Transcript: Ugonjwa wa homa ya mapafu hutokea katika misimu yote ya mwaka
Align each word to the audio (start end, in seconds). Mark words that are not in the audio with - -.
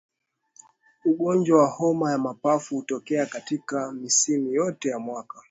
Ugonjwa 1.05 1.59
wa 1.59 1.69
homa 1.69 2.11
ya 2.11 2.17
mapafu 2.17 2.75
hutokea 2.75 3.25
katika 3.25 3.91
misimu 3.91 4.51
yote 4.51 4.89
ya 4.89 4.99
mwaka 4.99 5.39